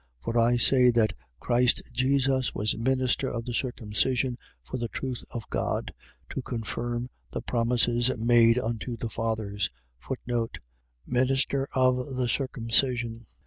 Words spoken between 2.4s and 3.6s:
was minister of the